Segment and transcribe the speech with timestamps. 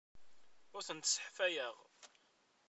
[0.75, 1.75] Ur tent-sseḥfayeɣ.